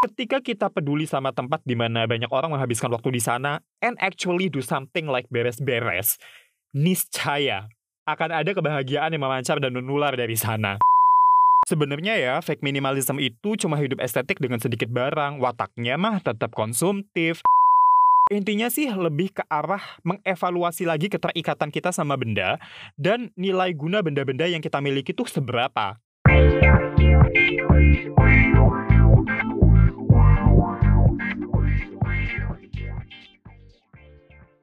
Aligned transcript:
Ketika 0.00 0.40
kita 0.40 0.72
peduli 0.72 1.04
sama 1.04 1.28
tempat 1.28 1.60
di 1.68 1.76
mana 1.76 2.08
banyak 2.08 2.32
orang 2.32 2.56
menghabiskan 2.56 2.88
waktu 2.88 3.12
di 3.12 3.20
sana 3.20 3.60
and 3.84 4.00
actually 4.00 4.48
do 4.48 4.64
something 4.64 5.04
like 5.04 5.28
beres-beres, 5.28 6.16
niscaya 6.72 7.68
akan 8.08 8.32
ada 8.32 8.48
kebahagiaan 8.56 9.12
yang 9.12 9.20
memancar 9.20 9.60
dan 9.60 9.76
menular 9.76 10.16
dari 10.16 10.40
sana. 10.40 10.80
Sebenarnya 11.68 12.16
ya, 12.16 12.40
fake 12.40 12.64
minimalism 12.64 13.20
itu 13.20 13.60
cuma 13.60 13.76
hidup 13.76 14.00
estetik 14.00 14.40
dengan 14.40 14.56
sedikit 14.56 14.88
barang, 14.88 15.36
wataknya 15.36 16.00
mah 16.00 16.24
tetap 16.24 16.56
konsumtif. 16.56 17.44
Intinya 18.32 18.72
sih 18.72 18.88
lebih 18.88 19.36
ke 19.36 19.44
arah 19.52 20.00
mengevaluasi 20.08 20.88
lagi 20.88 21.12
keterikatan 21.12 21.68
kita 21.68 21.92
sama 21.92 22.16
benda 22.16 22.56
dan 22.96 23.36
nilai 23.36 23.76
guna 23.76 24.00
benda-benda 24.00 24.48
yang 24.48 24.64
kita 24.64 24.80
miliki 24.80 25.12
tuh 25.12 25.28
seberapa. 25.28 26.00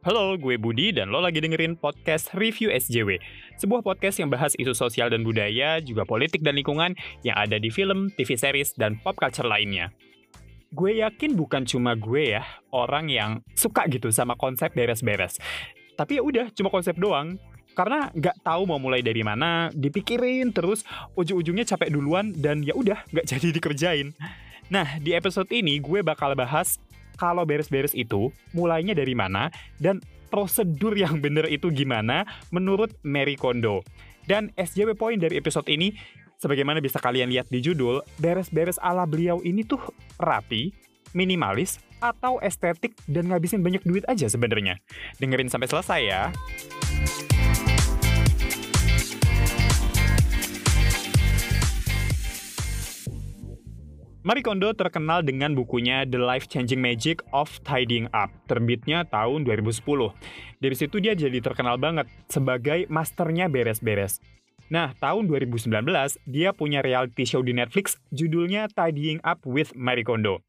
Halo, 0.08 0.40
gue 0.40 0.56
Budi 0.56 0.96
dan 0.96 1.12
lo 1.12 1.20
lagi 1.20 1.44
dengerin 1.44 1.76
podcast 1.76 2.32
Review 2.32 2.72
SJW. 2.72 3.20
Sebuah 3.60 3.84
podcast 3.84 4.24
yang 4.24 4.32
bahas 4.32 4.56
isu 4.56 4.72
sosial 4.72 5.12
dan 5.12 5.20
budaya, 5.20 5.84
juga 5.84 6.08
politik 6.08 6.40
dan 6.48 6.56
lingkungan 6.56 6.96
yang 7.28 7.36
ada 7.36 7.60
di 7.60 7.68
film, 7.68 8.08
TV 8.16 8.40
series, 8.40 8.72
dan 8.80 8.96
pop 9.04 9.20
culture 9.20 9.44
lainnya. 9.44 9.92
Gue 10.72 11.04
yakin 11.04 11.36
bukan 11.36 11.68
cuma 11.68 11.92
gue 12.00 12.40
ya, 12.40 12.48
orang 12.72 13.12
yang 13.12 13.44
suka 13.52 13.84
gitu 13.92 14.08
sama 14.08 14.40
konsep 14.40 14.72
beres-beres. 14.72 15.44
Tapi 16.00 16.16
ya 16.16 16.24
udah, 16.24 16.56
cuma 16.56 16.72
konsep 16.72 16.96
doang. 16.96 17.36
Karena 17.76 18.08
nggak 18.08 18.48
tahu 18.48 18.64
mau 18.64 18.80
mulai 18.80 19.04
dari 19.04 19.28
mana, 19.28 19.76
dipikirin 19.76 20.56
terus, 20.56 20.88
ujung-ujungnya 21.20 21.68
capek 21.68 21.92
duluan 21.92 22.32
dan 22.32 22.64
ya 22.64 22.72
udah 22.80 23.04
nggak 23.12 23.28
jadi 23.36 23.52
dikerjain. 23.52 24.16
Nah, 24.72 25.04
di 25.04 25.12
episode 25.12 25.52
ini 25.52 25.84
gue 25.84 26.00
bakal 26.00 26.32
bahas 26.32 26.80
kalau 27.18 27.44
beres-beres 27.44 27.92
itu 27.98 28.30
mulainya 28.54 28.94
dari 28.94 29.18
mana 29.18 29.50
dan 29.82 30.00
prosedur 30.30 30.94
yang 30.94 31.20
benar 31.20 31.48
itu 31.50 31.74
gimana 31.74 32.24
menurut 32.54 32.94
Mary 33.04 33.36
Kondo. 33.36 33.82
Dan 34.28 34.52
SJW 34.60 34.94
point 35.00 35.20
dari 35.20 35.40
episode 35.40 35.72
ini, 35.72 35.96
sebagaimana 36.38 36.84
bisa 36.84 37.00
kalian 37.00 37.32
lihat 37.32 37.48
di 37.48 37.64
judul, 37.64 38.04
beres-beres 38.20 38.76
ala 38.84 39.08
beliau 39.08 39.40
ini 39.42 39.64
tuh 39.64 39.80
rapi, 40.20 40.76
minimalis, 41.16 41.80
atau 42.04 42.38
estetik 42.44 42.94
dan 43.10 43.32
ngabisin 43.32 43.64
banyak 43.64 43.82
duit 43.88 44.06
aja 44.06 44.30
sebenarnya. 44.30 44.78
Dengerin 45.18 45.50
sampai 45.50 45.72
selesai 45.72 46.02
ya. 46.04 46.24
Marie 54.28 54.44
Kondo 54.44 54.76
terkenal 54.76 55.24
dengan 55.24 55.56
bukunya 55.56 56.04
The 56.04 56.20
Life-Changing 56.20 56.84
Magic 56.84 57.24
of 57.32 57.48
Tidying 57.64 58.12
Up, 58.12 58.28
terbitnya 58.52 59.08
tahun 59.08 59.48
2010. 59.48 59.88
Dari 60.60 60.76
situ 60.76 61.00
dia 61.00 61.16
jadi 61.16 61.40
terkenal 61.40 61.80
banget 61.80 62.12
sebagai 62.28 62.92
masternya 62.92 63.48
beres-beres. 63.48 64.20
Nah, 64.68 64.92
tahun 65.00 65.32
2019, 65.32 65.72
dia 66.28 66.52
punya 66.52 66.84
reality 66.84 67.24
show 67.24 67.40
di 67.40 67.56
Netflix, 67.56 67.96
judulnya 68.12 68.68
Tidying 68.68 69.24
Up 69.24 69.48
with 69.48 69.72
Marie 69.80 70.04
Kondo. 70.04 70.44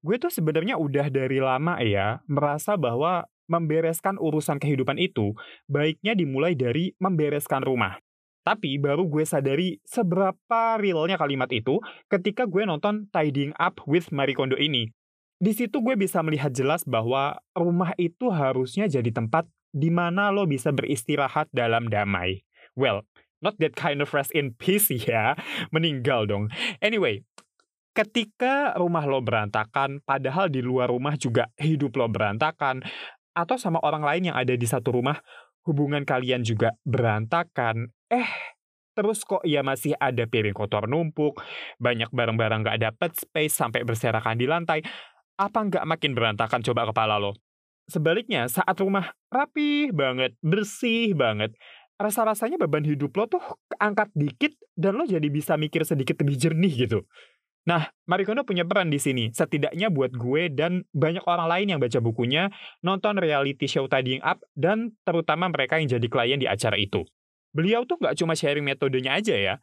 Gue 0.00 0.16
tuh 0.16 0.32
sebenarnya 0.32 0.80
udah 0.80 1.12
dari 1.12 1.44
lama 1.44 1.76
ya, 1.84 2.24
merasa 2.24 2.80
bahwa 2.80 3.28
membereskan 3.52 4.16
urusan 4.16 4.56
kehidupan 4.56 4.96
itu, 4.96 5.36
baiknya 5.68 6.16
dimulai 6.16 6.56
dari 6.56 6.96
membereskan 6.96 7.68
rumah. 7.68 8.00
Tapi 8.44 8.76
baru 8.76 9.08
gue 9.08 9.24
sadari 9.24 9.80
seberapa 9.88 10.76
realnya 10.76 11.16
kalimat 11.16 11.48
itu 11.48 11.80
ketika 12.12 12.44
gue 12.44 12.68
nonton 12.68 13.08
Tidying 13.08 13.56
Up 13.56 13.80
with 13.88 14.12
Marie 14.12 14.36
Kondo 14.36 14.60
ini. 14.60 14.92
Di 15.40 15.56
situ 15.56 15.80
gue 15.80 15.96
bisa 15.96 16.20
melihat 16.20 16.52
jelas 16.52 16.84
bahwa 16.84 17.40
rumah 17.56 17.96
itu 17.96 18.28
harusnya 18.28 18.84
jadi 18.84 19.08
tempat 19.10 19.48
di 19.74 19.88
mana 19.90 20.30
lo 20.30 20.44
bisa 20.44 20.70
beristirahat 20.70 21.50
dalam 21.50 21.88
damai. 21.88 22.46
Well, 22.78 23.02
not 23.42 23.58
that 23.58 23.74
kind 23.74 24.04
of 24.04 24.12
rest 24.12 24.30
in 24.36 24.54
peace 24.54 24.92
ya, 25.08 25.34
meninggal 25.74 26.28
dong. 26.30 26.52
Anyway, 26.78 27.26
ketika 27.96 28.76
rumah 28.78 29.08
lo 29.08 29.24
berantakan, 29.24 30.04
padahal 30.06 30.52
di 30.52 30.60
luar 30.60 30.92
rumah 30.92 31.18
juga 31.18 31.50
hidup 31.58 31.96
lo 31.98 32.06
berantakan, 32.06 32.86
atau 33.34 33.58
sama 33.58 33.82
orang 33.82 34.06
lain 34.06 34.30
yang 34.30 34.36
ada 34.38 34.54
di 34.54 34.66
satu 34.68 34.94
rumah, 34.94 35.18
hubungan 35.66 36.06
kalian 36.06 36.46
juga 36.46 36.76
berantakan, 36.86 37.90
eh 38.14 38.28
terus 38.94 39.26
kok 39.26 39.42
ya 39.42 39.66
masih 39.66 39.98
ada 39.98 40.22
piring 40.24 40.54
kotor 40.54 40.86
numpuk, 40.86 41.42
banyak 41.82 42.08
barang-barang 42.14 42.62
gak 42.62 42.78
dapet 42.78 43.10
space 43.18 43.58
sampai 43.58 43.82
berserakan 43.82 44.38
di 44.38 44.46
lantai, 44.46 44.86
apa 45.34 45.66
nggak 45.66 45.82
makin 45.82 46.14
berantakan 46.14 46.62
coba 46.62 46.86
kepala 46.94 47.18
lo? 47.18 47.34
Sebaliknya, 47.90 48.46
saat 48.46 48.78
rumah 48.80 49.12
rapi 49.28 49.90
banget, 49.90 50.38
bersih 50.40 51.12
banget, 51.12 51.52
rasa-rasanya 51.98 52.56
beban 52.56 52.86
hidup 52.86 53.12
lo 53.18 53.26
tuh 53.28 53.44
angkat 53.76 54.08
dikit 54.14 54.54
dan 54.78 54.96
lo 54.96 55.04
jadi 55.04 55.26
bisa 55.28 55.58
mikir 55.58 55.84
sedikit 55.84 56.16
lebih 56.22 56.38
jernih 56.38 56.74
gitu. 56.86 57.04
Nah, 57.64 57.88
Marikono 58.04 58.44
punya 58.44 58.64
peran 58.68 58.92
di 58.92 59.00
sini, 59.00 59.32
setidaknya 59.32 59.88
buat 59.88 60.12
gue 60.12 60.52
dan 60.52 60.84
banyak 60.92 61.24
orang 61.24 61.48
lain 61.48 61.66
yang 61.72 61.80
baca 61.80 61.96
bukunya, 61.96 62.52
nonton 62.84 63.16
reality 63.16 63.64
show 63.64 63.88
Tidying 63.88 64.20
Up, 64.20 64.44
dan 64.52 64.92
terutama 65.00 65.48
mereka 65.48 65.80
yang 65.80 65.88
jadi 65.88 66.06
klien 66.12 66.36
di 66.36 66.44
acara 66.44 66.76
itu. 66.76 67.08
Beliau 67.54 67.86
tuh 67.86 68.02
nggak 68.02 68.18
cuma 68.18 68.34
sharing 68.34 68.66
metodenya 68.66 69.14
aja 69.14 69.38
ya, 69.38 69.54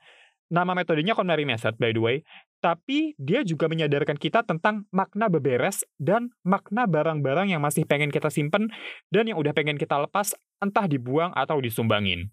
nama 0.52 0.76
metodenya 0.76 1.16
KonMari 1.16 1.44
Method 1.48 1.76
by 1.80 1.92
the 1.92 2.02
way, 2.04 2.18
tapi 2.64 3.16
dia 3.16 3.44
juga 3.44 3.72
menyadarkan 3.72 4.20
kita 4.20 4.44
tentang 4.44 4.88
makna 4.92 5.32
beberes 5.32 5.88
dan 6.00 6.32
makna 6.44 6.88
barang-barang 6.88 7.52
yang 7.52 7.64
masih 7.64 7.88
pengen 7.88 8.12
kita 8.12 8.28
simpen 8.28 8.72
dan 9.12 9.28
yang 9.28 9.40
udah 9.40 9.56
pengen 9.56 9.80
kita 9.80 10.00
lepas, 10.00 10.36
entah 10.60 10.86
dibuang 10.92 11.32
atau 11.36 11.60
disumbangin. 11.60 12.32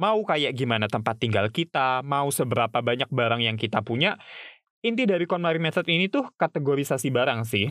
Mau 0.00 0.24
kayak 0.24 0.54
gimana 0.54 0.86
tempat 0.86 1.18
tinggal 1.20 1.50
kita, 1.52 2.00
mau 2.06 2.30
seberapa 2.30 2.80
banyak 2.80 3.10
barang 3.10 3.42
yang 3.42 3.58
kita 3.58 3.82
punya, 3.84 4.14
inti 4.80 5.04
dari 5.04 5.28
KonMari 5.28 5.58
Method 5.58 5.84
ini 5.90 6.08
tuh 6.08 6.30
kategorisasi 6.38 7.10
barang 7.10 7.44
sih. 7.44 7.68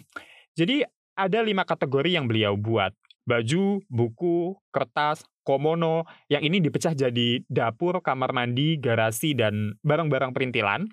Jadi 0.54 0.84
ada 1.18 1.40
lima 1.42 1.66
kategori 1.66 2.14
yang 2.14 2.30
beliau 2.30 2.54
buat. 2.54 2.94
Baju, 3.28 3.84
buku, 3.92 4.56
kertas, 4.72 5.28
komono, 5.44 6.08
yang 6.32 6.48
ini 6.48 6.64
dipecah 6.64 6.96
jadi 6.96 7.44
dapur, 7.52 8.00
kamar 8.00 8.32
mandi, 8.32 8.80
garasi, 8.80 9.36
dan 9.36 9.76
barang-barang 9.84 10.32
perintilan. 10.32 10.88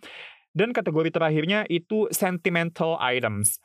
Dan 0.51 0.75
kategori 0.75 1.15
terakhirnya 1.15 1.63
itu 1.71 2.11
sentimental 2.11 2.99
items. 2.99 3.63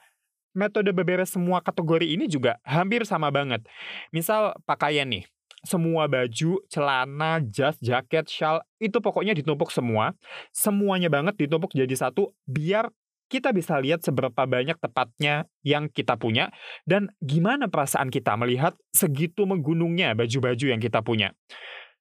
Metode 0.54 0.94
beberes 0.94 1.34
semua 1.34 1.62
kategori 1.66 2.06
ini 2.06 2.30
juga 2.30 2.62
hampir 2.62 3.06
sama 3.10 3.30
banget. 3.34 3.66
Misal 4.14 4.58
pakaian 4.66 5.06
nih, 5.06 5.26
semua 5.66 6.08
baju, 6.08 6.62
celana, 6.72 7.42
jas, 7.50 7.76
jaket, 7.82 8.30
shawl, 8.30 8.64
itu 8.80 8.98
pokoknya 9.02 9.34
ditumpuk 9.36 9.70
semua. 9.74 10.14
Semuanya 10.54 11.10
banget 11.12 11.36
ditumpuk 11.38 11.74
jadi 11.74 11.92
satu, 11.94 12.32
biar 12.48 12.90
kita 13.30 13.54
bisa 13.54 13.78
lihat 13.78 14.02
seberapa 14.02 14.44
banyak 14.50 14.76
tepatnya 14.82 15.46
yang 15.62 15.88
kita 15.88 16.18
punya, 16.18 16.50
dan 16.90 17.14
gimana 17.22 17.70
perasaan 17.70 18.10
kita 18.10 18.34
melihat 18.36 18.74
segitu 18.90 19.46
menggunungnya 19.46 20.18
baju-baju 20.18 20.66
yang 20.66 20.82
kita 20.82 21.06
punya. 21.06 21.32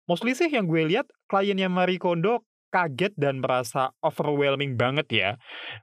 Mostly 0.09 0.33
sih 0.33 0.49
yang 0.49 0.65
gue 0.65 0.89
lihat, 0.89 1.05
kliennya 1.28 1.69
Marie 1.69 2.00
Kondo 2.00 2.49
kaget 2.72 3.16
dan 3.16 3.44
merasa 3.44 3.93
overwhelming 4.00 4.77
banget 4.77 5.09
ya. 5.12 5.31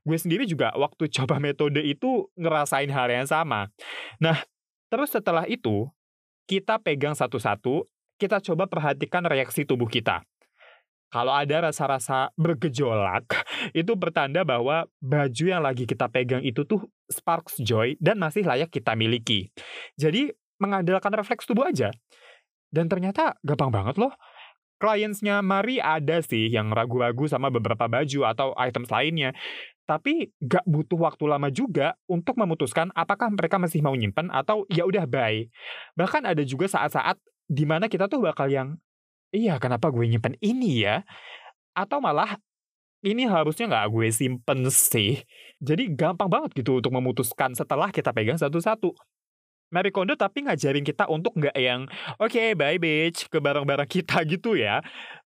Gue 0.02 0.18
sendiri 0.18 0.50
juga 0.50 0.74
waktu 0.74 1.10
coba 1.22 1.38
metode 1.38 1.82
itu 1.86 2.30
ngerasain 2.38 2.90
hal 2.90 3.08
yang 3.14 3.30
sama. 3.30 3.70
Nah, 4.18 4.42
terus 4.90 5.14
setelah 5.14 5.46
itu, 5.46 5.90
kita 6.50 6.82
pegang 6.82 7.14
satu-satu, 7.14 7.86
kita 8.18 8.42
coba 8.42 8.66
perhatikan 8.66 9.26
reaksi 9.26 9.66
tubuh 9.66 9.90
kita. 9.90 10.26
Kalau 11.16 11.32
ada 11.32 11.72
rasa-rasa 11.72 12.28
bergejolak, 12.36 13.24
itu 13.72 13.96
bertanda 13.96 14.44
bahwa 14.44 14.84
baju 15.00 15.46
yang 15.48 15.64
lagi 15.64 15.88
kita 15.88 16.12
pegang 16.12 16.44
itu 16.44 16.68
tuh 16.68 16.84
sparks 17.08 17.56
joy 17.64 17.96
dan 18.04 18.20
masih 18.20 18.44
layak 18.44 18.68
kita 18.68 18.92
miliki. 19.00 19.48
Jadi, 19.96 20.36
mengandalkan 20.60 21.16
refleks 21.16 21.48
tubuh 21.48 21.72
aja. 21.72 21.88
Dan 22.68 22.92
ternyata 22.92 23.40
gampang 23.48 23.72
banget 23.72 23.96
loh. 23.96 24.12
Kliennya 24.76 25.40
Mari 25.40 25.80
ada 25.80 26.20
sih 26.20 26.52
yang 26.52 26.68
ragu-ragu 26.76 27.32
sama 27.32 27.48
beberapa 27.48 27.88
baju 27.88 28.20
atau 28.28 28.52
items 28.60 28.92
lainnya. 28.92 29.32
Tapi 29.88 30.36
gak 30.44 30.68
butuh 30.68 31.00
waktu 31.00 31.32
lama 31.32 31.48
juga 31.48 31.96
untuk 32.12 32.36
memutuskan 32.36 32.92
apakah 32.92 33.32
mereka 33.32 33.56
masih 33.56 33.80
mau 33.80 33.96
nyimpen 33.96 34.28
atau 34.36 34.68
ya 34.68 34.84
udah 34.84 35.08
bye. 35.08 35.48
Bahkan 35.96 36.28
ada 36.28 36.44
juga 36.44 36.68
saat-saat 36.68 37.16
di 37.48 37.64
mana 37.64 37.88
kita 37.88 38.12
tuh 38.12 38.20
bakal 38.20 38.52
yang 38.52 38.76
iya 39.36 39.60
kenapa 39.60 39.92
gue 39.92 40.08
nyimpen 40.08 40.40
ini 40.40 40.88
ya? 40.88 41.04
Atau 41.76 42.00
malah 42.00 42.40
ini 43.06 43.30
harusnya 43.30 43.70
nggak 43.70 43.88
gue 43.94 44.08
simpen 44.10 44.66
sih. 44.72 45.22
Jadi 45.62 45.94
gampang 45.94 46.32
banget 46.32 46.58
gitu 46.58 46.82
untuk 46.82 46.96
memutuskan 46.96 47.54
setelah 47.54 47.94
kita 47.94 48.10
pegang 48.16 48.40
satu-satu. 48.42 48.96
Marie 49.74 49.92
Kondo 49.92 50.14
tapi 50.14 50.46
ngajarin 50.46 50.86
kita 50.86 51.10
untuk 51.10 51.34
nggak 51.36 51.58
yang 51.58 51.90
oke 52.22 52.32
okay, 52.32 52.54
bye 52.54 52.78
bitch 52.78 53.28
ke 53.28 53.42
barang-barang 53.42 53.90
kita 53.90 54.24
gitu 54.34 54.56
ya. 54.58 54.82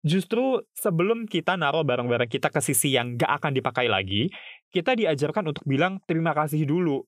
Justru 0.06 0.62
sebelum 0.76 1.26
kita 1.26 1.58
naruh 1.58 1.82
barang-barang 1.82 2.30
kita 2.30 2.52
ke 2.52 2.60
sisi 2.62 2.94
yang 2.94 3.16
nggak 3.16 3.42
akan 3.42 3.52
dipakai 3.56 3.90
lagi, 3.90 4.30
kita 4.70 4.94
diajarkan 4.94 5.50
untuk 5.50 5.64
bilang 5.64 5.98
terima 6.04 6.36
kasih 6.36 6.62
dulu. 6.68 7.04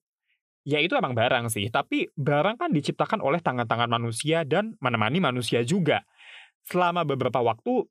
Ya 0.69 0.85
itu 0.85 0.93
emang 0.99 1.17
barang 1.17 1.49
sih, 1.49 1.73
tapi 1.73 2.13
barang 2.13 2.61
kan 2.61 2.69
diciptakan 2.75 3.25
oleh 3.25 3.41
tangan-tangan 3.41 3.89
manusia 3.89 4.45
dan 4.45 4.77
menemani 4.85 5.17
manusia 5.17 5.65
juga. 5.65 6.05
Selama 6.67 7.07
beberapa 7.07 7.39
waktu, 7.45 7.87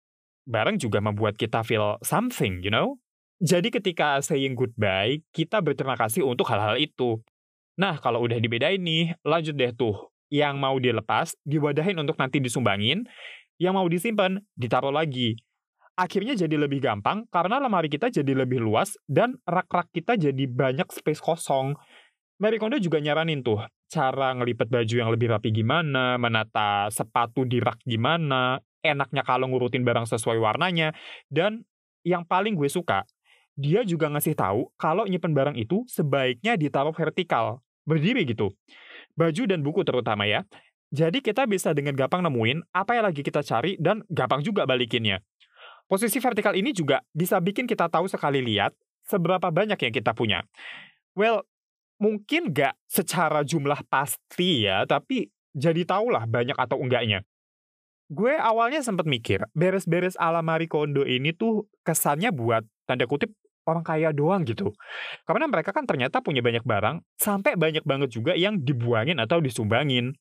barang 0.48 0.80
juga 0.82 1.00
membuat 1.04 1.40
kita 1.40 1.62
feel 1.62 2.00
something, 2.04 2.64
you 2.64 2.72
know? 2.72 3.00
Jadi 3.38 3.70
ketika 3.70 4.18
saying 4.20 4.58
goodbye, 4.58 5.22
kita 5.30 5.62
berterima 5.62 5.94
kasih 5.94 6.26
untuk 6.26 6.50
hal-hal 6.50 6.74
itu. 6.82 7.22
Nah, 7.78 8.02
kalau 8.02 8.26
udah 8.26 8.42
dibedain 8.42 8.82
nih, 8.82 9.14
lanjut 9.22 9.54
deh 9.54 9.70
tuh. 9.78 10.10
Yang 10.34 10.56
mau 10.58 10.76
dilepas, 10.82 11.38
diwadahin 11.46 12.02
untuk 12.02 12.18
nanti 12.18 12.42
disumbangin. 12.42 13.06
Yang 13.62 13.74
mau 13.78 13.86
disimpan, 13.86 14.42
ditaruh 14.58 14.90
lagi. 14.90 15.38
Akhirnya 15.98 16.38
jadi 16.38 16.62
lebih 16.62 16.82
gampang 16.82 17.26
karena 17.30 17.58
lemari 17.58 17.90
kita 17.90 18.14
jadi 18.14 18.46
lebih 18.46 18.62
luas 18.62 18.94
dan 19.10 19.38
rak-rak 19.50 19.90
kita 19.94 20.14
jadi 20.14 20.46
banyak 20.46 20.90
space 20.94 21.22
kosong. 21.22 21.74
Mary 22.38 22.62
Kondo 22.62 22.78
juga 22.78 23.02
nyaranin 23.02 23.42
tuh, 23.42 23.58
cara 23.88 24.36
ngelipet 24.36 24.68
baju 24.68 24.96
yang 24.96 25.10
lebih 25.12 25.32
rapi 25.32 25.50
gimana, 25.56 26.20
menata 26.20 26.92
sepatu 26.92 27.48
di 27.48 27.64
rak 27.64 27.80
gimana, 27.88 28.60
enaknya 28.84 29.24
kalau 29.24 29.48
ngurutin 29.48 29.84
barang 29.88 30.08
sesuai 30.08 30.38
warnanya, 30.40 30.92
dan 31.32 31.64
yang 32.04 32.28
paling 32.28 32.56
gue 32.56 32.68
suka, 32.68 33.08
dia 33.58 33.82
juga 33.82 34.12
ngasih 34.12 34.38
tahu 34.38 34.70
kalau 34.78 35.10
nyimpen 35.10 35.34
barang 35.34 35.58
itu 35.58 35.88
sebaiknya 35.90 36.60
ditaruh 36.60 36.94
vertikal, 36.94 37.64
berdiri 37.88 38.28
gitu. 38.28 38.54
Baju 39.18 39.44
dan 39.50 39.66
buku 39.66 39.82
terutama 39.82 40.30
ya. 40.30 40.46
Jadi 40.94 41.20
kita 41.20 41.44
bisa 41.50 41.76
dengan 41.76 41.98
gampang 41.98 42.24
nemuin 42.24 42.64
apa 42.72 42.96
yang 42.96 43.12
lagi 43.12 43.20
kita 43.20 43.44
cari 43.44 43.76
dan 43.76 44.06
gampang 44.08 44.40
juga 44.40 44.64
balikinnya. 44.64 45.20
Posisi 45.88 46.20
vertikal 46.20 46.56
ini 46.56 46.72
juga 46.72 47.04
bisa 47.12 47.40
bikin 47.40 47.68
kita 47.68 47.92
tahu 47.92 48.08
sekali 48.08 48.40
lihat 48.44 48.76
seberapa 49.08 49.52
banyak 49.52 49.80
yang 49.80 49.94
kita 49.96 50.12
punya. 50.12 50.44
Well, 51.16 51.48
mungkin 51.98 52.54
nggak 52.54 52.78
secara 52.90 53.42
jumlah 53.42 53.86
pasti 53.90 54.66
ya, 54.66 54.86
tapi 54.86 55.30
jadi 55.54 55.84
tahulah 55.84 56.30
banyak 56.30 56.58
atau 56.58 56.78
enggaknya. 56.82 57.26
Gue 58.08 58.40
awalnya 58.40 58.80
sempat 58.80 59.04
mikir, 59.04 59.44
beres-beres 59.52 60.16
ala 60.16 60.40
Marie 60.40 60.72
Kondo 60.72 61.04
ini 61.04 61.36
tuh 61.36 61.68
kesannya 61.84 62.32
buat 62.32 62.64
tanda 62.88 63.04
kutip 63.04 63.36
orang 63.68 63.84
kaya 63.84 64.16
doang 64.16 64.48
gitu. 64.48 64.72
Karena 65.28 65.46
mereka 65.52 65.76
kan 65.76 65.84
ternyata 65.84 66.24
punya 66.24 66.40
banyak 66.40 66.64
barang, 66.64 67.04
sampai 67.20 67.60
banyak 67.60 67.84
banget 67.84 68.10
juga 68.16 68.32
yang 68.34 68.64
dibuangin 68.64 69.20
atau 69.20 69.44
disumbangin. 69.44 70.16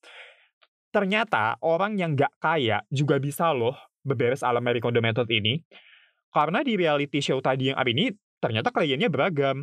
Ternyata 0.91 1.63
orang 1.63 1.95
yang 1.95 2.19
gak 2.19 2.35
kaya 2.43 2.83
juga 2.91 3.23
bisa 3.23 3.55
loh 3.55 3.79
beberes 4.03 4.43
ala 4.43 4.59
Marie 4.59 4.83
Kondo 4.83 4.99
Method 4.99 5.31
ini. 5.31 5.63
Karena 6.35 6.67
di 6.67 6.75
reality 6.75 7.23
show 7.23 7.39
tadi 7.39 7.71
yang 7.71 7.79
ini, 7.87 8.11
ternyata 8.43 8.75
kliennya 8.75 9.07
beragam. 9.07 9.63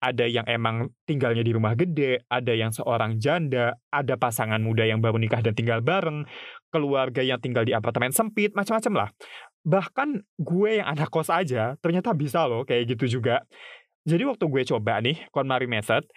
Ada 0.00 0.24
yang 0.24 0.48
emang 0.48 0.88
tinggalnya 1.04 1.44
di 1.44 1.52
rumah 1.52 1.76
gede, 1.76 2.24
ada 2.32 2.56
yang 2.56 2.72
seorang 2.72 3.20
janda, 3.20 3.76
ada 3.92 4.16
pasangan 4.16 4.60
muda 4.60 4.88
yang 4.88 5.04
baru 5.04 5.20
nikah 5.20 5.44
dan 5.44 5.52
tinggal 5.52 5.84
bareng, 5.84 6.24
keluarga 6.72 7.20
yang 7.20 7.36
tinggal 7.36 7.68
di 7.68 7.76
apartemen 7.76 8.08
sempit, 8.08 8.56
macam-macam 8.56 9.06
lah 9.06 9.10
bahkan 9.60 10.24
gue 10.40 10.80
yang 10.80 10.88
anak 10.88 11.12
kos 11.12 11.28
aja 11.28 11.76
ternyata 11.84 12.16
bisa 12.16 12.48
loh 12.48 12.64
kayak 12.64 12.96
gitu 12.96 13.20
juga. 13.20 13.44
Jadi 14.08 14.24
waktu 14.24 14.44
gue 14.48 14.62
coba 14.64 15.04
nih 15.04 15.28
KonMari 15.28 15.68
Method, 15.68 16.08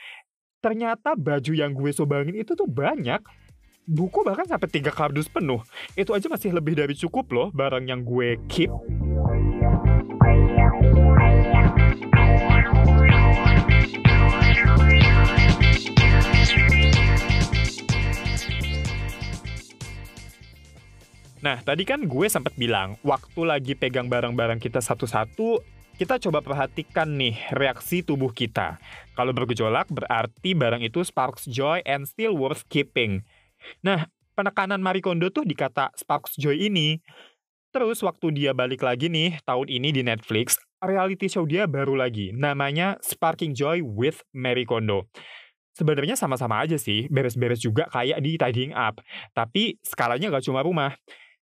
ternyata 0.64 1.20
baju 1.20 1.52
yang 1.52 1.76
gue 1.76 1.92
sobangin 1.92 2.40
itu 2.40 2.56
tuh 2.56 2.68
banyak. 2.68 3.20
Buku 3.84 4.24
bahkan 4.24 4.48
sampai 4.48 4.72
tiga 4.72 4.96
kardus 4.96 5.28
penuh. 5.28 5.60
Itu 6.00 6.16
aja 6.16 6.32
masih 6.32 6.56
lebih 6.56 6.80
dari 6.80 6.96
cukup 6.96 7.28
loh 7.36 7.48
barang 7.52 7.84
yang 7.84 8.08
gue 8.08 8.40
keep. 8.48 8.72
Nah, 21.44 21.60
tadi 21.60 21.84
kan 21.84 22.00
gue 22.08 22.28
sempat 22.32 22.56
bilang, 22.56 22.96
waktu 23.04 23.44
lagi 23.44 23.76
pegang 23.76 24.08
barang-barang 24.08 24.64
kita 24.64 24.80
satu-satu, 24.80 25.60
kita 26.00 26.16
coba 26.16 26.40
perhatikan 26.40 27.20
nih 27.20 27.36
reaksi 27.52 28.00
tubuh 28.00 28.32
kita. 28.32 28.80
Kalau 29.12 29.36
bergejolak, 29.36 29.92
berarti 29.92 30.56
barang 30.56 30.80
itu 30.88 31.04
sparks 31.04 31.44
joy 31.52 31.84
and 31.84 32.08
still 32.08 32.40
worth 32.40 32.64
keeping. 32.72 33.28
Nah, 33.84 34.08
penekanan 34.40 34.80
Marie 34.80 35.04
Kondo 35.04 35.28
tuh 35.36 35.44
di 35.44 35.52
kata 35.52 35.92
sparks 36.00 36.40
joy 36.40 36.64
ini. 36.72 37.04
Terus 37.76 38.00
waktu 38.08 38.32
dia 38.32 38.56
balik 38.56 38.80
lagi 38.80 39.12
nih, 39.12 39.44
tahun 39.44 39.68
ini 39.68 39.92
di 39.92 40.00
Netflix, 40.00 40.56
reality 40.80 41.28
show 41.28 41.44
dia 41.44 41.68
baru 41.68 42.00
lagi, 42.00 42.32
namanya 42.32 43.02
Sparking 43.04 43.52
Joy 43.52 43.82
with 43.82 44.22
Marie 44.32 44.70
Kondo 44.70 45.12
sebenarnya 45.74 46.14
sama-sama 46.14 46.62
aja 46.62 46.78
sih, 46.78 47.10
beres-beres 47.10 47.60
juga 47.60 47.90
kayak 47.90 48.22
di 48.22 48.38
Tidying 48.38 48.78
Up. 48.78 49.02
Tapi 49.34 49.82
skalanya 49.82 50.30
gak 50.30 50.46
cuma 50.46 50.62
rumah. 50.62 50.94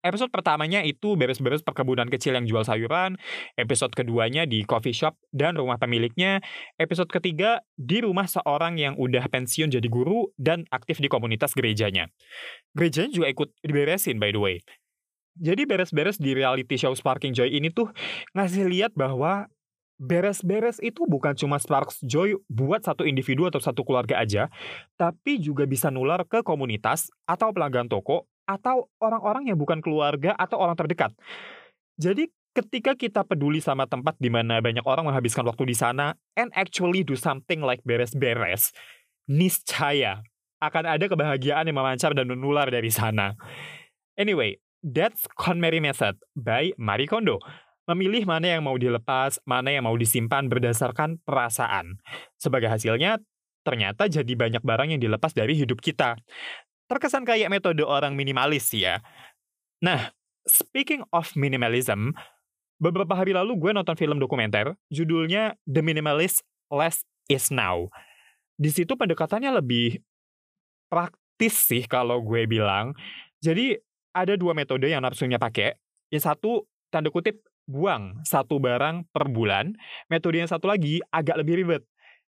Episode 0.08 0.32
pertamanya 0.32 0.80
itu 0.80 1.20
beres-beres 1.20 1.60
perkebunan 1.60 2.08
kecil 2.08 2.32
yang 2.32 2.48
jual 2.48 2.64
sayuran, 2.64 3.20
episode 3.60 3.92
keduanya 3.92 4.48
di 4.48 4.64
coffee 4.64 4.96
shop 4.96 5.20
dan 5.36 5.52
rumah 5.52 5.76
pemiliknya, 5.76 6.40
episode 6.80 7.12
ketiga 7.12 7.60
di 7.76 8.00
rumah 8.00 8.24
seorang 8.24 8.80
yang 8.80 8.96
udah 8.96 9.28
pensiun 9.28 9.68
jadi 9.68 9.84
guru 9.84 10.32
dan 10.40 10.64
aktif 10.72 10.96
di 10.96 11.12
komunitas 11.12 11.52
gerejanya. 11.52 12.08
Gerejanya 12.72 13.12
juga 13.12 13.28
ikut 13.28 13.48
diberesin 13.60 14.16
by 14.16 14.32
the 14.32 14.40
way. 14.40 14.56
Jadi 15.36 15.68
beres-beres 15.68 16.16
di 16.16 16.32
reality 16.32 16.80
show 16.80 16.96
Sparking 16.96 17.36
Joy 17.36 17.52
ini 17.52 17.68
tuh 17.68 17.92
ngasih 18.32 18.64
lihat 18.64 18.96
bahwa 18.96 19.52
beres-beres 20.00 20.80
itu 20.80 21.04
bukan 21.04 21.36
cuma 21.36 21.60
sparks 21.60 22.00
joy 22.06 22.38
buat 22.46 22.86
satu 22.86 23.02
individu 23.04 23.44
atau 23.50 23.60
satu 23.60 23.84
keluarga 23.84 24.22
aja, 24.22 24.46
tapi 24.96 25.36
juga 25.36 25.68
bisa 25.68 25.92
nular 25.92 26.24
ke 26.24 26.40
komunitas 26.40 27.12
atau 27.26 27.52
pelanggan 27.52 27.90
toko 27.90 28.24
atau 28.48 28.88
orang-orang 29.04 29.52
yang 29.52 29.60
bukan 29.60 29.84
keluarga 29.84 30.32
atau 30.40 30.56
orang 30.56 30.72
terdekat. 30.72 31.12
Jadi 32.00 32.32
ketika 32.56 32.96
kita 32.96 33.22
peduli 33.28 33.60
sama 33.60 33.84
tempat 33.84 34.16
di 34.16 34.32
mana 34.32 34.64
banyak 34.64 34.82
orang 34.88 35.04
menghabiskan 35.04 35.44
waktu 35.44 35.68
di 35.68 35.76
sana 35.76 36.16
and 36.34 36.48
actually 36.56 37.04
do 37.04 37.12
something 37.12 37.60
like 37.60 37.84
beres-beres, 37.84 38.72
niscaya 39.28 40.24
akan 40.58 40.84
ada 40.88 41.06
kebahagiaan 41.06 41.68
yang 41.68 41.76
memancar 41.76 42.16
dan 42.16 42.26
menular 42.26 42.66
dari 42.66 42.90
sana. 42.90 43.36
Anyway, 44.18 44.58
that's 44.82 45.28
KonMari 45.38 45.78
Method 45.78 46.18
by 46.34 46.74
Marie 46.80 47.06
Kondo. 47.06 47.38
Memilih 47.88 48.28
mana 48.28 48.58
yang 48.58 48.66
mau 48.66 48.76
dilepas, 48.76 49.40
mana 49.48 49.72
yang 49.72 49.86
mau 49.86 49.96
disimpan 49.96 50.50
berdasarkan 50.50 51.24
perasaan. 51.24 51.96
Sebagai 52.36 52.68
hasilnya, 52.68 53.16
ternyata 53.64 54.10
jadi 54.10 54.28
banyak 54.28 54.60
barang 54.60 54.92
yang 54.92 55.00
dilepas 55.00 55.32
dari 55.32 55.56
hidup 55.56 55.80
kita 55.80 56.18
terkesan 56.88 57.22
kayak 57.28 57.52
metode 57.52 57.84
orang 57.84 58.16
minimalis 58.16 58.72
ya. 58.72 59.04
Nah, 59.84 60.10
speaking 60.48 61.04
of 61.12 61.30
minimalism, 61.36 62.16
beberapa 62.80 63.12
hari 63.14 63.36
lalu 63.36 63.54
gue 63.60 63.70
nonton 63.76 63.94
film 63.94 64.16
dokumenter, 64.18 64.74
judulnya 64.88 65.54
The 65.68 65.84
Minimalist 65.84 66.42
Less 66.72 67.04
Is 67.28 67.52
Now. 67.52 67.92
Di 68.58 68.74
situ 68.74 68.98
pendekatannya 68.98 69.54
lebih 69.62 70.02
praktis 70.90 71.54
sih 71.68 71.84
kalau 71.86 72.24
gue 72.24 72.48
bilang. 72.48 72.96
Jadi 73.38 73.78
ada 74.10 74.34
dua 74.34 74.56
metode 74.56 74.90
yang 74.90 75.04
nafsunya 75.04 75.38
pakai. 75.38 75.78
Yang 76.10 76.34
satu, 76.34 76.66
tanda 76.90 77.12
kutip, 77.12 77.38
buang 77.68 78.18
satu 78.24 78.58
barang 78.58 79.06
per 79.12 79.30
bulan. 79.30 79.76
Metode 80.10 80.42
yang 80.42 80.50
satu 80.50 80.66
lagi 80.66 80.98
agak 81.12 81.38
lebih 81.38 81.62
ribet. 81.62 81.82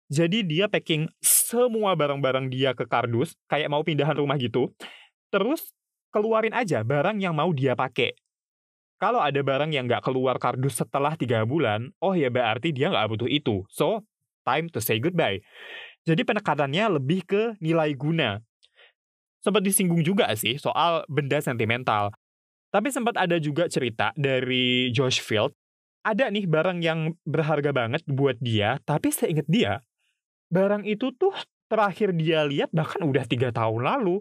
Jadi 0.08 0.40
dia 0.40 0.72
packing 0.72 1.04
semua 1.20 1.92
barang-barang 1.92 2.48
dia 2.48 2.72
ke 2.72 2.88
kardus, 2.88 3.36
kayak 3.44 3.68
mau 3.68 3.84
pindahan 3.84 4.16
rumah 4.16 4.40
gitu. 4.40 4.72
Terus 5.28 5.76
keluarin 6.08 6.56
aja 6.56 6.80
barang 6.80 7.20
yang 7.20 7.36
mau 7.36 7.52
dia 7.52 7.76
pakai. 7.76 8.16
Kalau 8.98 9.20
ada 9.22 9.38
barang 9.38 9.70
yang 9.70 9.86
nggak 9.86 10.02
keluar 10.02 10.40
kardus 10.40 10.80
setelah 10.80 11.14
tiga 11.14 11.44
bulan, 11.44 11.92
oh 12.00 12.16
ya 12.16 12.32
berarti 12.32 12.72
dia 12.72 12.90
nggak 12.90 13.06
butuh 13.14 13.30
itu. 13.30 13.62
So, 13.70 14.02
time 14.48 14.72
to 14.72 14.80
say 14.80 14.98
goodbye. 14.98 15.44
Jadi 16.08 16.24
penekanannya 16.24 16.98
lebih 16.98 17.22
ke 17.28 17.42
nilai 17.60 17.92
guna. 17.92 18.40
Sempat 19.44 19.62
disinggung 19.62 20.02
juga 20.02 20.32
sih 20.34 20.56
soal 20.58 21.04
benda 21.06 21.38
sentimental. 21.38 22.10
Tapi 22.72 22.88
sempat 22.90 23.14
ada 23.20 23.36
juga 23.36 23.68
cerita 23.68 24.10
dari 24.16 24.90
Josh 24.90 25.20
Field, 25.22 25.54
ada 26.04 26.28
nih 26.28 26.44
barang 26.48 26.78
yang 26.80 27.16
berharga 27.24 27.72
banget 27.72 28.02
buat 28.08 28.36
dia, 28.40 28.80
tapi 28.84 29.08
seingat 29.08 29.48
dia, 29.48 29.84
barang 30.48 30.84
itu 30.84 31.12
tuh 31.16 31.32
terakhir 31.68 32.16
dia 32.16 32.44
lihat 32.44 32.72
bahkan 32.72 33.04
udah 33.04 33.24
tiga 33.28 33.52
tahun 33.52 33.84
lalu. 33.84 34.20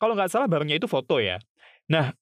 Kalau 0.00 0.16
nggak 0.16 0.32
salah 0.32 0.48
barangnya 0.48 0.80
itu 0.80 0.88
foto 0.88 1.20
ya. 1.20 1.36
Nah, 1.92 2.14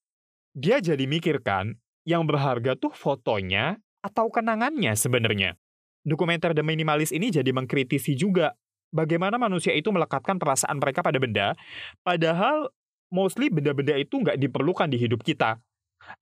dia 0.56 0.82
jadi 0.82 1.04
mikir 1.06 1.38
kan, 1.44 1.78
yang 2.02 2.26
berharga 2.26 2.74
tuh 2.74 2.90
fotonya 2.90 3.78
atau 4.02 4.32
kenangannya 4.32 4.96
sebenarnya. 4.96 5.54
Dokumenter 6.02 6.56
The 6.56 6.64
Minimalist 6.64 7.12
ini 7.12 7.28
jadi 7.28 7.52
mengkritisi 7.52 8.16
juga 8.16 8.56
bagaimana 8.88 9.36
manusia 9.36 9.76
itu 9.76 9.92
melekatkan 9.92 10.40
perasaan 10.40 10.80
mereka 10.80 11.04
pada 11.04 11.20
benda, 11.20 11.52
padahal 12.00 12.72
mostly 13.12 13.52
benda-benda 13.52 13.94
itu 14.00 14.16
nggak 14.16 14.40
diperlukan 14.40 14.88
di 14.88 14.98
hidup 14.98 15.20
kita. 15.20 15.60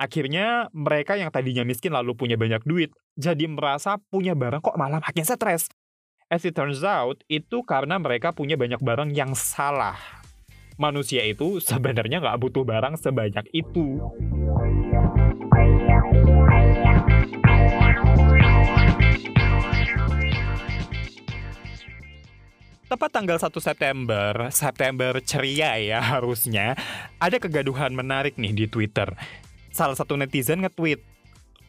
Akhirnya 0.00 0.66
mereka 0.74 1.14
yang 1.14 1.30
tadinya 1.30 1.62
miskin 1.62 1.94
lalu 1.94 2.18
punya 2.18 2.34
banyak 2.34 2.64
duit, 2.66 2.90
jadi 3.14 3.46
merasa 3.46 4.00
punya 4.10 4.34
barang 4.34 4.64
kok 4.64 4.74
malah 4.74 4.98
makin 4.98 5.22
stres. 5.22 5.70
As 6.26 6.42
it 6.42 6.58
turns 6.58 6.82
out, 6.82 7.22
itu 7.30 7.62
karena 7.62 8.02
mereka 8.02 8.34
punya 8.34 8.58
banyak 8.58 8.82
barang 8.82 9.14
yang 9.14 9.38
salah. 9.38 9.94
Manusia 10.74 11.22
itu 11.22 11.62
sebenarnya 11.62 12.18
nggak 12.18 12.42
butuh 12.42 12.66
barang 12.66 12.98
sebanyak 12.98 13.46
itu. 13.54 14.02
Tepat 22.90 23.10
tanggal 23.14 23.38
1 23.38 23.62
September, 23.62 24.50
September 24.50 25.22
ceria 25.22 25.78
ya 25.78 26.02
harusnya, 26.02 26.74
ada 27.22 27.38
kegaduhan 27.38 27.94
menarik 27.94 28.34
nih 28.34 28.50
di 28.50 28.66
Twitter. 28.66 29.14
Salah 29.70 29.94
satu 29.94 30.18
netizen 30.18 30.66
nge-tweet, 30.66 31.15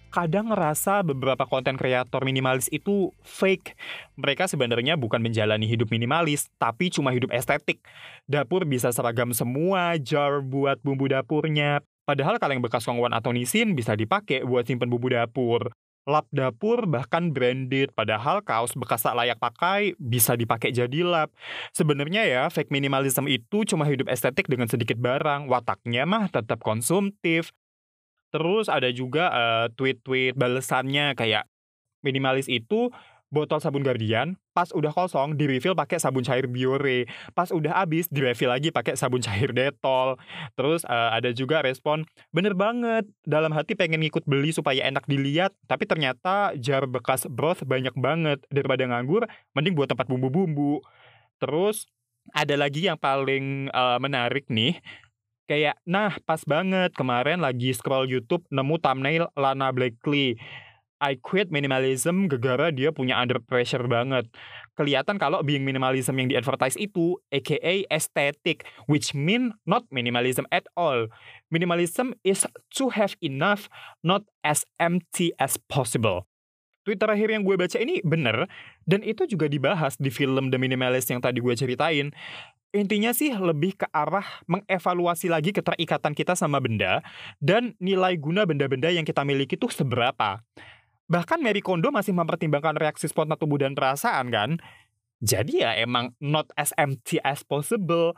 kadang 0.10 0.50
ngerasa 0.50 1.04
beberapa 1.06 1.46
konten 1.46 1.76
kreator 1.76 2.24
minimalis 2.24 2.72
itu 2.72 3.14
fake. 3.22 3.78
Mereka 4.18 4.50
sebenarnya 4.50 4.98
bukan 4.98 5.20
menjalani 5.22 5.68
hidup 5.68 5.92
minimalis, 5.94 6.50
tapi 6.58 6.90
cuma 6.90 7.14
hidup 7.14 7.30
estetik. 7.36 7.84
Dapur 8.26 8.66
bisa 8.66 8.90
seragam 8.90 9.36
semua, 9.36 9.96
jar 10.02 10.42
buat 10.42 10.80
bumbu 10.82 11.12
dapurnya. 11.12 11.84
Padahal 12.08 12.40
kaleng 12.40 12.64
bekas 12.64 12.88
kongwan 12.88 13.12
atau 13.12 13.36
nisin 13.36 13.76
bisa 13.76 13.92
dipakai 13.92 14.48
buat 14.48 14.64
simpen 14.64 14.88
bumbu 14.88 15.12
dapur. 15.12 15.76
Lap 16.08 16.24
dapur 16.32 16.88
bahkan 16.88 17.36
branded, 17.36 17.92
padahal 17.92 18.40
kaos 18.40 18.72
bekas 18.80 19.04
tak 19.04 19.12
layak 19.12 19.44
pakai 19.44 19.92
bisa 20.00 20.40
dipakai 20.40 20.72
jadi 20.72 21.04
lap. 21.04 21.36
Sebenarnya 21.76 22.24
ya, 22.24 22.44
fake 22.48 22.72
minimalism 22.72 23.28
itu 23.28 23.68
cuma 23.68 23.84
hidup 23.84 24.08
estetik 24.08 24.48
dengan 24.48 24.72
sedikit 24.72 24.96
barang, 24.96 25.52
wataknya 25.52 26.08
mah 26.08 26.32
tetap 26.32 26.64
konsumtif. 26.64 27.52
Terus 28.32 28.68
ada 28.68 28.90
juga 28.92 29.32
uh, 29.32 29.68
tweet-tweet 29.74 30.36
balesannya 30.36 31.16
kayak 31.16 31.48
minimalis 32.04 32.52
itu 32.52 32.92
botol 33.28 33.60
sabun 33.60 33.84
Guardian 33.84 34.40
pas 34.56 34.72
udah 34.72 34.90
kosong 34.96 35.36
di 35.36 35.46
refill 35.46 35.76
pakai 35.76 36.00
sabun 36.00 36.24
cair 36.24 36.48
Biore 36.48 37.06
pas 37.36 37.52
udah 37.52 37.84
habis 37.84 38.08
di 38.08 38.24
refill 38.24 38.50
lagi 38.50 38.72
pakai 38.72 38.96
sabun 38.96 39.20
cair 39.20 39.52
Detol. 39.52 40.16
Terus 40.56 40.88
uh, 40.88 41.12
ada 41.12 41.30
juga 41.36 41.60
respon 41.60 42.08
bener 42.32 42.56
banget 42.56 43.04
dalam 43.28 43.52
hati 43.52 43.76
pengen 43.76 44.02
ngikut 44.02 44.24
beli 44.24 44.56
supaya 44.56 44.88
enak 44.88 45.04
dilihat 45.06 45.52
tapi 45.68 45.84
ternyata 45.84 46.56
jar 46.58 46.88
bekas 46.88 47.28
broth 47.28 47.68
banyak 47.68 47.94
banget 48.00 48.40
daripada 48.48 48.88
nganggur 48.88 49.28
mending 49.52 49.76
buat 49.76 49.92
tempat 49.92 50.08
bumbu-bumbu. 50.08 50.80
Terus 51.38 51.86
ada 52.32 52.56
lagi 52.60 52.88
yang 52.88 53.00
paling 53.00 53.72
uh, 53.72 54.00
menarik 54.00 54.48
nih 54.52 54.80
Kayak, 55.48 55.80
nah 55.88 56.12
pas 56.28 56.44
banget 56.44 56.92
kemarin 56.92 57.40
lagi 57.40 57.72
scroll 57.72 58.04
YouTube 58.04 58.44
nemu 58.52 58.76
thumbnail 58.84 59.32
Lana 59.32 59.72
Blakely. 59.72 60.36
I 61.00 61.16
quit 61.16 61.54
minimalism 61.54 62.28
gegara 62.28 62.74
dia 62.74 62.92
punya 62.92 63.16
under 63.16 63.40
pressure 63.40 63.86
banget. 63.88 64.28
Kelihatan 64.76 65.16
kalau 65.16 65.46
being 65.46 65.64
minimalism 65.64 66.20
yang 66.20 66.28
di 66.28 66.36
advertise 66.36 66.76
itu 66.76 67.16
aka 67.32 67.88
aesthetic, 67.88 68.68
which 68.92 69.16
mean 69.16 69.56
not 69.64 69.88
minimalism 69.88 70.44
at 70.52 70.68
all. 70.76 71.08
Minimalism 71.48 72.12
is 72.28 72.44
to 72.76 72.92
have 72.92 73.16
enough, 73.24 73.72
not 74.04 74.28
as 74.44 74.68
empty 74.84 75.32
as 75.40 75.56
possible. 75.72 76.28
Tweet 76.88 77.04
terakhir 77.04 77.30
yang 77.32 77.44
gue 77.44 77.60
baca 77.60 77.78
ini 77.84 78.00
bener, 78.00 78.48
dan 78.88 79.04
itu 79.04 79.28
juga 79.28 79.52
dibahas 79.52 80.00
di 80.00 80.08
film 80.08 80.50
The 80.52 80.56
Minimalist 80.56 81.12
yang 81.12 81.20
tadi 81.20 81.44
gue 81.44 81.52
ceritain. 81.52 82.16
Intinya 82.76 83.16
sih 83.16 83.32
lebih 83.32 83.80
ke 83.80 83.88
arah 83.96 84.28
mengevaluasi 84.44 85.32
lagi 85.32 85.56
keterikatan 85.56 86.12
kita 86.12 86.36
sama 86.36 86.60
benda 86.60 87.00
dan 87.40 87.74
nilai 87.80 88.20
guna 88.20 88.44
benda-benda 88.44 88.92
yang 88.92 89.08
kita 89.08 89.24
miliki 89.24 89.56
tuh 89.56 89.72
seberapa. 89.72 90.44
Bahkan 91.08 91.40
Mary 91.40 91.64
Kondo 91.64 91.88
masih 91.88 92.12
mempertimbangkan 92.12 92.76
reaksi 92.76 93.08
spontan 93.08 93.40
tubuh 93.40 93.64
dan 93.64 93.72
perasaan 93.72 94.28
kan. 94.28 94.50
Jadi 95.24 95.64
ya 95.64 95.80
emang 95.80 96.12
not 96.20 96.52
as 96.60 96.76
empty 96.76 97.18
as 97.24 97.42
possible. 97.42 98.14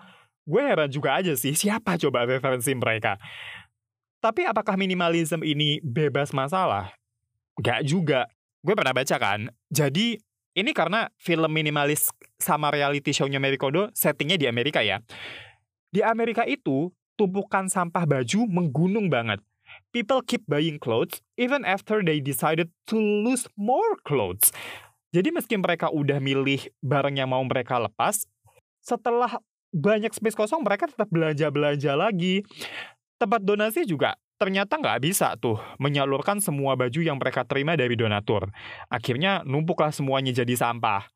Gue 0.49 0.65
heran 0.65 0.89
juga 0.89 1.21
aja 1.21 1.37
sih 1.37 1.53
siapa 1.53 1.95
coba 2.01 2.25
referensi 2.25 2.73
mereka. 2.73 3.21
Tapi 4.19 4.43
apakah 4.49 4.75
minimalism 4.75 5.45
ini 5.45 5.79
bebas 5.79 6.33
masalah? 6.33 6.91
Gak 7.61 7.85
juga. 7.87 8.27
Gue 8.65 8.75
pernah 8.75 8.91
baca 8.91 9.15
kan. 9.15 9.47
Jadi 9.71 10.19
ini 10.57 10.71
karena 10.73 11.09
film 11.21 11.49
minimalis 11.51 12.09
sama 12.41 12.73
reality 12.73 13.13
show-nya 13.13 13.37
Mary 13.37 13.59
Kondo 13.59 13.91
settingnya 13.93 14.39
di 14.39 14.45
Amerika 14.49 14.81
ya. 14.81 15.01
Di 15.89 16.05
Amerika 16.05 16.45
itu, 16.45 16.93
tumpukan 17.17 17.67
sampah 17.67 18.05
baju 18.05 18.45
menggunung 18.47 19.09
banget. 19.09 19.41
People 19.93 20.21
keep 20.25 20.45
buying 20.49 20.81
clothes 20.81 21.21
even 21.37 21.61
after 21.65 22.01
they 22.01 22.17
decided 22.17 22.69
to 22.89 22.97
lose 22.97 23.45
more 23.53 23.97
clothes. 24.05 24.49
Jadi 25.09 25.33
meski 25.33 25.57
mereka 25.57 25.89
udah 25.89 26.21
milih 26.21 26.69
barang 26.85 27.17
yang 27.17 27.33
mau 27.33 27.41
mereka 27.41 27.81
lepas, 27.81 28.29
setelah 28.81 29.41
banyak 29.73 30.13
space 30.13 30.37
kosong 30.37 30.61
mereka 30.61 30.85
tetap 30.89 31.09
belanja-belanja 31.09 31.93
lagi. 31.97 32.45
Tempat 33.19 33.41
donasi 33.43 33.83
juga 33.83 34.15
ternyata 34.39 34.79
nggak 34.79 35.03
bisa 35.03 35.35
tuh 35.35 35.59
menyalurkan 35.77 36.39
semua 36.39 36.79
baju 36.79 37.03
yang 37.03 37.19
mereka 37.19 37.43
terima 37.43 37.75
dari 37.75 37.99
donatur. 37.99 38.47
Akhirnya 38.87 39.43
numpuklah 39.43 39.91
semuanya 39.91 40.31
jadi 40.31 40.55
sampah. 40.55 41.11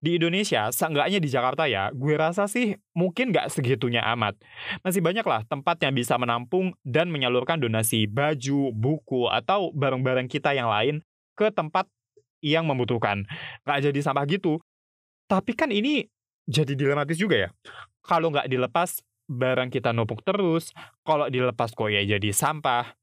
Di 0.00 0.16
Indonesia, 0.16 0.72
seenggaknya 0.72 1.20
di 1.20 1.28
Jakarta 1.28 1.68
ya, 1.68 1.92
gue 1.92 2.14
rasa 2.16 2.48
sih 2.48 2.72
mungkin 2.96 3.36
nggak 3.36 3.52
segitunya 3.52 4.00
amat. 4.16 4.32
Masih 4.80 5.04
banyak 5.04 5.22
lah 5.22 5.44
tempat 5.44 5.76
yang 5.84 5.92
bisa 5.92 6.16
menampung 6.16 6.72
dan 6.82 7.12
menyalurkan 7.12 7.60
donasi 7.60 8.08
baju, 8.08 8.72
buku, 8.72 9.28
atau 9.28 9.68
barang-barang 9.76 10.24
kita 10.24 10.56
yang 10.56 10.72
lain 10.72 11.04
ke 11.36 11.52
tempat 11.52 11.84
yang 12.40 12.64
membutuhkan. 12.64 13.28
Nggak 13.68 13.92
jadi 13.92 14.00
sampah 14.00 14.24
gitu. 14.24 14.56
Tapi 15.28 15.52
kan 15.52 15.68
ini 15.68 16.08
jadi 16.48 16.72
dilematis 16.72 17.20
juga 17.20 17.36
ya. 17.36 17.48
Kalau 18.00 18.32
nggak 18.32 18.48
dilepas, 18.48 19.04
barang 19.30 19.70
kita 19.70 19.94
numpuk 19.94 20.26
terus, 20.26 20.74
kalau 21.06 21.30
dilepas 21.30 21.70
kok 21.70 21.86
ya 21.86 22.02
jadi 22.02 22.34
sampah. 22.34 22.98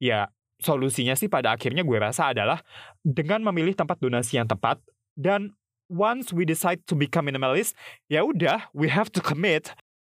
Ya, 0.00 0.32
solusinya 0.60 1.12
sih 1.12 1.28
pada 1.28 1.52
akhirnya 1.52 1.84
gue 1.84 1.98
rasa 2.00 2.32
adalah 2.32 2.64
dengan 3.04 3.44
memilih 3.44 3.76
tempat 3.76 4.00
donasi 4.00 4.40
yang 4.40 4.48
tepat 4.48 4.80
dan 5.16 5.52
once 5.88 6.32
we 6.32 6.48
decide 6.48 6.80
to 6.88 6.96
become 6.96 7.28
minimalist, 7.28 7.76
ya 8.08 8.24
udah, 8.24 8.68
we 8.76 8.88
have 8.88 9.08
to 9.12 9.20
commit. 9.20 9.72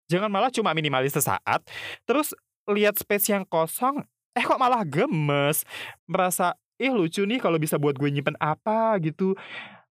Jangan 0.08 0.32
malah 0.32 0.48
cuma 0.48 0.72
minimalis 0.72 1.14
sesaat, 1.14 1.60
terus 2.08 2.32
lihat 2.64 2.96
space 2.96 3.28
yang 3.28 3.44
kosong, 3.44 4.02
eh 4.32 4.42
kok 4.42 4.56
malah 4.56 4.82
gemes, 4.82 5.68
merasa 6.08 6.56
ih 6.78 6.94
lucu 6.94 7.26
nih 7.26 7.42
kalau 7.42 7.58
bisa 7.58 7.76
buat 7.76 7.98
gue 7.98 8.08
nyimpen 8.08 8.38
apa 8.38 8.96
gitu 9.02 9.34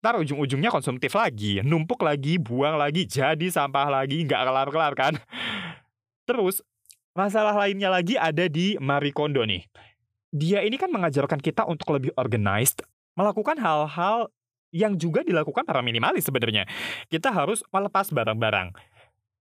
ntar 0.02 0.18
ujung-ujungnya 0.18 0.74
konsumtif 0.74 1.14
lagi, 1.14 1.62
numpuk 1.62 2.02
lagi, 2.02 2.42
buang 2.42 2.74
lagi, 2.74 3.06
jadi 3.06 3.54
sampah 3.54 3.86
lagi, 3.86 4.26
nggak 4.26 4.42
kelar-kelar 4.42 4.94
kan. 4.98 5.14
Terus, 6.26 6.66
masalah 7.14 7.54
lainnya 7.54 7.94
lagi 7.94 8.18
ada 8.18 8.50
di 8.50 8.82
Marie 8.82 9.14
Kondo 9.14 9.46
nih. 9.46 9.62
Dia 10.34 10.66
ini 10.66 10.82
kan 10.82 10.90
mengajarkan 10.90 11.38
kita 11.38 11.70
untuk 11.70 11.94
lebih 11.94 12.10
organized, 12.18 12.82
melakukan 13.14 13.62
hal-hal 13.62 14.34
yang 14.74 14.98
juga 14.98 15.22
dilakukan 15.22 15.70
para 15.70 15.86
minimalis 15.86 16.26
sebenarnya. 16.26 16.66
Kita 17.06 17.30
harus 17.30 17.62
melepas 17.70 18.10
barang-barang. 18.10 18.74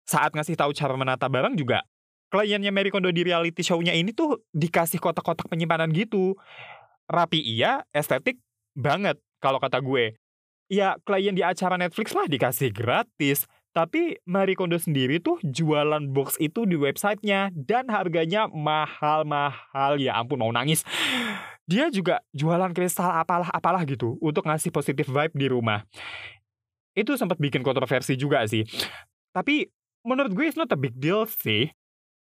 Saat 0.04 0.36
ngasih 0.36 0.60
tahu 0.60 0.76
cara 0.76 0.92
menata 0.92 1.24
barang 1.30 1.56
juga, 1.56 1.86
kliennya 2.28 2.68
Marie 2.68 2.92
Kondo 2.92 3.08
di 3.08 3.24
reality 3.24 3.64
show-nya 3.64 3.96
ini 3.96 4.12
tuh 4.12 4.44
dikasih 4.52 5.00
kotak-kotak 5.00 5.48
penyimpanan 5.48 5.88
gitu. 5.94 6.36
Rapi 7.08 7.40
iya, 7.40 7.80
estetik 7.96 8.36
banget 8.76 9.16
kalau 9.40 9.56
kata 9.56 9.80
gue 9.80 10.20
ya 10.70 10.94
klien 11.02 11.34
di 11.34 11.42
acara 11.42 11.74
Netflix 11.74 12.14
lah 12.14 12.30
dikasih 12.30 12.70
gratis. 12.70 13.50
Tapi 13.70 14.18
Marie 14.26 14.58
Kondo 14.58 14.74
sendiri 14.82 15.22
tuh 15.22 15.38
jualan 15.46 16.02
box 16.10 16.34
itu 16.42 16.66
di 16.66 16.74
websitenya 16.74 17.54
dan 17.54 17.86
harganya 17.86 18.50
mahal-mahal 18.50 19.94
ya 19.94 20.18
ampun 20.18 20.42
mau 20.42 20.50
nangis. 20.50 20.82
Dia 21.70 21.86
juga 21.86 22.18
jualan 22.34 22.74
kristal 22.74 23.14
apalah-apalah 23.22 23.86
gitu 23.86 24.18
untuk 24.18 24.42
ngasih 24.42 24.74
positif 24.74 25.06
vibe 25.06 25.38
di 25.38 25.46
rumah. 25.46 25.86
Itu 26.98 27.14
sempat 27.14 27.38
bikin 27.38 27.62
kontroversi 27.62 28.18
juga 28.18 28.42
sih. 28.50 28.66
Tapi 29.30 29.70
menurut 30.02 30.34
gue 30.34 30.50
it's 30.50 30.58
not 30.58 30.70
a 30.74 30.78
big 30.78 30.98
deal 30.98 31.22
sih. 31.30 31.70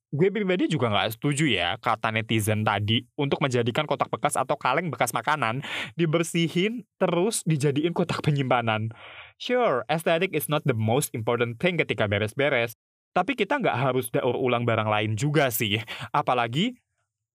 Gue 0.09 0.33
pribadi 0.33 0.65
juga 0.65 0.89
nggak 0.89 1.21
setuju 1.21 1.45
ya 1.45 1.77
kata 1.77 2.09
netizen 2.09 2.65
tadi 2.65 3.05
untuk 3.13 3.37
menjadikan 3.45 3.85
kotak 3.85 4.09
bekas 4.09 4.33
atau 4.33 4.57
kaleng 4.57 4.89
bekas 4.89 5.13
makanan 5.13 5.61
dibersihin 5.93 6.81
terus 6.97 7.45
dijadiin 7.45 7.93
kotak 7.93 8.25
penyimpanan. 8.25 8.89
Sure, 9.37 9.85
aesthetic 9.85 10.33
is 10.33 10.49
not 10.49 10.65
the 10.65 10.73
most 10.73 11.13
important 11.13 11.61
thing 11.61 11.77
ketika 11.77 12.09
beres-beres. 12.09 12.73
Tapi 13.13 13.37
kita 13.37 13.61
nggak 13.61 13.77
harus 13.77 14.09
daur 14.09 14.33
ulang 14.33 14.65
barang 14.65 14.89
lain 14.89 15.13
juga 15.13 15.53
sih. 15.53 15.77
Apalagi 16.09 16.73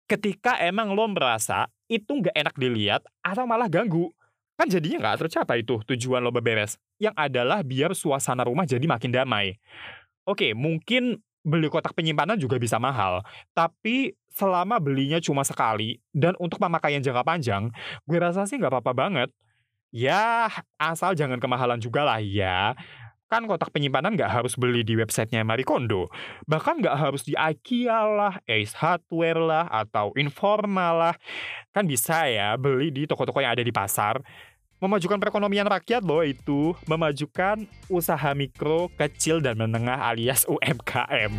ketika 0.10 0.58
emang 0.58 0.98
lo 0.98 1.06
merasa 1.14 1.70
itu 1.86 2.10
nggak 2.10 2.34
enak 2.34 2.56
dilihat 2.58 3.02
atau 3.22 3.46
malah 3.46 3.70
ganggu. 3.70 4.10
Kan 4.58 4.70
jadinya 4.70 4.98
nggak 4.98 5.30
tercapai 5.30 5.62
itu 5.62 5.78
tujuan 5.94 6.26
lo 6.26 6.34
beberes. 6.34 6.82
Yang 6.98 7.16
adalah 7.22 7.62
biar 7.62 7.94
suasana 7.94 8.50
rumah 8.50 8.66
jadi 8.66 8.86
makin 8.90 9.14
damai. 9.14 9.62
Oke, 10.26 10.58
mungkin 10.58 11.22
beli 11.44 11.68
kotak 11.68 11.94
penyimpanan 11.94 12.40
juga 12.40 12.56
bisa 12.58 12.80
mahal. 12.80 13.22
Tapi 13.52 14.16
selama 14.34 14.80
belinya 14.82 15.22
cuma 15.22 15.46
sekali 15.46 16.02
dan 16.16 16.34
untuk 16.42 16.58
pemakaian 16.58 17.04
jangka 17.04 17.22
panjang, 17.22 17.70
gue 18.08 18.18
rasa 18.18 18.48
sih 18.50 18.58
nggak 18.58 18.74
apa-apa 18.74 18.94
banget. 18.96 19.30
Ya, 19.94 20.50
asal 20.82 21.14
jangan 21.14 21.38
kemahalan 21.38 21.78
juga 21.78 22.02
lah 22.02 22.18
ya. 22.18 22.74
Kan 23.30 23.46
kotak 23.46 23.70
penyimpanan 23.70 24.18
nggak 24.18 24.30
harus 24.30 24.58
beli 24.58 24.82
di 24.82 24.98
websitenya 24.98 25.46
Marie 25.46 25.66
Kondo. 25.66 26.10
Bahkan 26.50 26.82
nggak 26.82 26.98
harus 26.98 27.22
di 27.26 27.38
IKEA 27.38 28.02
lah, 28.06 28.34
Ace 28.50 28.74
Hardware 28.74 29.42
lah, 29.42 29.66
atau 29.70 30.14
Informa 30.18 30.94
lah. 30.94 31.16
Kan 31.74 31.86
bisa 31.86 32.26
ya 32.26 32.58
beli 32.58 32.90
di 32.90 33.06
toko-toko 33.06 33.42
yang 33.42 33.54
ada 33.54 33.62
di 33.62 33.74
pasar. 33.74 34.18
Memajukan 34.84 35.16
perekonomian 35.16 35.64
rakyat 35.64 36.04
loh 36.04 36.20
itu. 36.28 36.76
Memajukan 36.92 37.64
usaha 37.88 38.36
mikro, 38.36 38.92
kecil, 39.00 39.40
dan 39.40 39.56
menengah 39.56 39.96
alias 39.96 40.44
UMKM. 40.44 41.32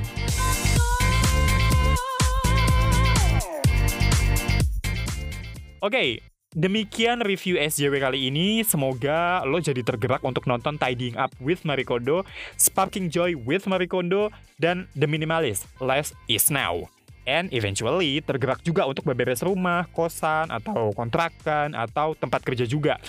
Oke, 5.85 6.25
demikian 6.57 7.21
review 7.21 7.61
SJW 7.61 8.01
kali 8.01 8.33
ini. 8.33 8.65
Semoga 8.65 9.45
lo 9.45 9.61
jadi 9.61 9.85
tergerak 9.85 10.25
untuk 10.25 10.49
nonton 10.49 10.81
Tidying 10.81 11.21
Up 11.21 11.37
with 11.37 11.69
Marie 11.69 11.85
Kondo, 11.85 12.25
Sparking 12.57 13.13
Joy 13.13 13.37
with 13.37 13.69
Marie 13.69 13.93
Kondo, 13.93 14.33
dan 14.57 14.89
The 14.97 15.05
Minimalist, 15.05 15.69
Less 15.85 16.17
is 16.33 16.49
Now. 16.49 16.94
And 17.25 17.49
eventually 17.53 18.21
tergerak 18.21 18.61
juga 18.61 18.85
untuk 18.85 19.09
beberes 19.09 19.41
rumah, 19.41 19.89
kosan, 19.93 20.53
atau 20.53 20.93
kontrakan, 20.93 21.73
atau 21.73 22.13
tempat 22.13 22.45
kerja 22.45 22.69
juga. 22.69 23.01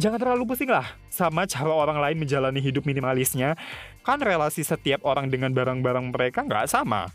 Jangan 0.00 0.16
terlalu 0.16 0.48
pusing 0.48 0.72
lah 0.72 0.88
sama 1.12 1.44
cara 1.44 1.68
orang 1.68 2.00
lain 2.00 2.16
menjalani 2.16 2.64
hidup 2.64 2.88
minimalisnya. 2.88 3.60
Kan 4.00 4.24
relasi 4.24 4.64
setiap 4.64 5.04
orang 5.04 5.28
dengan 5.28 5.52
barang-barang 5.52 6.16
mereka 6.16 6.40
nggak 6.42 6.64
sama. 6.64 7.12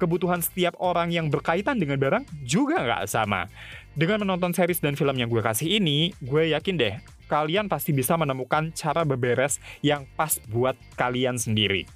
Kebutuhan 0.00 0.40
setiap 0.40 0.72
orang 0.80 1.12
yang 1.12 1.28
berkaitan 1.28 1.76
dengan 1.76 2.00
barang 2.00 2.24
juga 2.42 2.80
nggak 2.80 3.04
sama. 3.12 3.44
Dengan 3.92 4.24
menonton 4.24 4.56
series 4.56 4.80
dan 4.80 4.96
film 4.96 5.14
yang 5.14 5.28
gue 5.28 5.44
kasih 5.44 5.78
ini, 5.78 6.16
gue 6.18 6.50
yakin 6.56 6.74
deh, 6.74 6.98
kalian 7.28 7.70
pasti 7.70 7.94
bisa 7.94 8.16
menemukan 8.18 8.72
cara 8.74 9.04
beberes 9.06 9.62
yang 9.84 10.08
pas 10.18 10.40
buat 10.48 10.74
kalian 10.96 11.36
sendiri. 11.36 11.86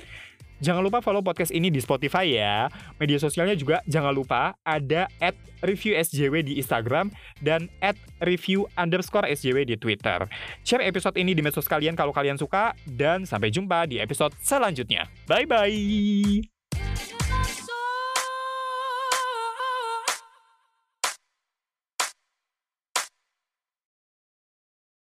Jangan 0.58 0.82
lupa 0.82 0.98
follow 0.98 1.22
podcast 1.22 1.54
ini 1.54 1.70
di 1.70 1.78
Spotify 1.78 2.26
ya. 2.28 2.66
Media 2.98 3.18
sosialnya 3.18 3.54
juga 3.54 3.82
jangan 3.86 4.10
lupa 4.10 4.58
ada 4.66 5.06
at 5.22 5.34
review 5.62 5.94
SJW 5.98 6.42
di 6.46 6.58
Instagram 6.58 7.10
dan 7.42 7.70
at 7.82 7.98
review 8.22 8.66
underscore 8.78 9.26
SJW 9.26 9.66
di 9.66 9.76
Twitter. 9.78 10.26
Share 10.66 10.84
episode 10.86 11.18
ini 11.18 11.34
di 11.34 11.42
medsos 11.42 11.66
kalian 11.66 11.94
kalau 11.94 12.10
kalian 12.10 12.38
suka 12.38 12.74
dan 12.86 13.26
sampai 13.26 13.50
jumpa 13.54 13.86
di 13.86 14.02
episode 14.02 14.34
selanjutnya. 14.42 15.06
Bye-bye! 15.30 16.57